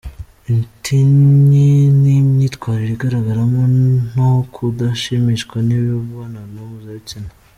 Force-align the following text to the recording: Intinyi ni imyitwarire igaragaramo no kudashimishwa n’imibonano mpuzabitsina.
Intinyi 0.53 1.69
ni 2.01 2.11
imyitwarire 2.21 2.91
igaragaramo 2.95 3.61
no 4.15 4.29
kudashimishwa 4.53 5.57
n’imibonano 5.67 6.57
mpuzabitsina. 6.71 7.29